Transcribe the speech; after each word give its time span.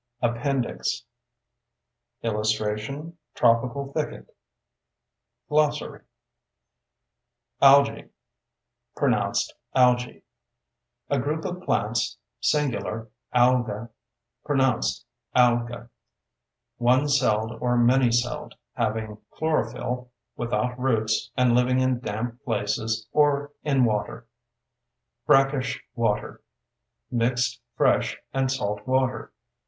Appendix 0.19 1.03
[Illustration: 2.23 3.19
Tropical 3.35 3.91
thicket] 3.93 4.35
Glossary 5.47 6.01
ALGAE: 7.61 8.09
(pronounced 8.95 9.53
"AL 9.75 9.97
jee") 9.97 10.23
A 11.07 11.19
group 11.19 11.45
of 11.45 11.61
plants 11.61 12.17
(singular: 12.39 13.09
ALGA, 13.31 13.91
pronounced 14.43 15.05
"AL 15.35 15.65
ga"), 15.67 15.85
one 16.79 17.07
celled 17.07 17.51
or 17.61 17.77
many 17.77 18.09
celled, 18.11 18.55
having 18.73 19.19
chlorophyll, 19.29 20.09
without 20.35 20.79
roots, 20.79 21.29
and 21.37 21.53
living 21.53 21.79
in 21.79 21.99
damp 21.99 22.43
places 22.43 23.07
or 23.11 23.51
in 23.63 23.85
water. 23.85 24.27
BRACKISH 25.27 25.79
WATER: 25.93 26.41
Mixed 27.11 27.61
fresh 27.75 28.17
and 28.33 28.51
salt 28.51 28.87
water. 28.87 29.31